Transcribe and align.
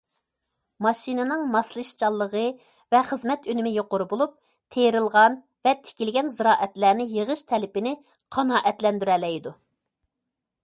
ماشىنىنىڭ 0.83 1.41
ماسلىشىشچانلىقى 1.55 2.45
ۋە 2.95 3.01
خىزمەت 3.09 3.43
ئۈنۈمى 3.53 3.73
يۇقىرى 3.75 4.07
بولۇپ، 4.13 4.33
تېرىلغان 4.75 5.37
ۋە 5.67 5.73
تىكىلگەن 5.89 6.31
زىرائەتلەرنى 6.37 7.07
يىغىش 7.11 7.43
تەلىپىنى 7.53 7.91
قانائەتلەندۈرەلەيدۇ. 8.37 9.53